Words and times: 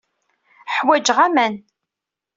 Ḥwajeɣ 0.75 1.17
aman. 1.25 1.53